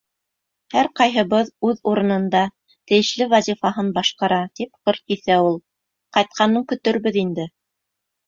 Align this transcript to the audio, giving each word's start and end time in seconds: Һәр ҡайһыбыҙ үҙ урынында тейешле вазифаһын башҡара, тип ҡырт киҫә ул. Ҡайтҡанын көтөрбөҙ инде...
Һәр 0.75 0.87
ҡайһыбыҙ 0.99 1.49
үҙ 1.67 1.83
урынында 1.91 2.41
тейешле 2.91 3.27
вазифаһын 3.35 3.91
башҡара, 3.99 4.41
тип 4.61 4.73
ҡырт 4.89 5.05
киҫә 5.13 5.37
ул. 5.49 5.61
Ҡайтҡанын 6.19 6.65
көтөрбөҙ 6.73 7.21
инде... 7.25 7.47